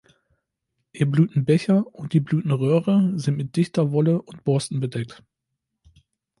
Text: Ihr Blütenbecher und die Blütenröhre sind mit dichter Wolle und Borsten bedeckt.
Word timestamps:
Ihr 0.93 1.05
Blütenbecher 1.05 1.85
und 1.93 2.13
die 2.13 2.21
Blütenröhre 2.21 3.11
sind 3.19 3.37
mit 3.37 3.55
dichter 3.55 3.91
Wolle 3.91 4.19
und 4.19 4.43
Borsten 4.43 4.79
bedeckt. 4.79 5.21